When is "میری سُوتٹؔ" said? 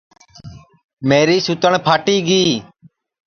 1.07-1.73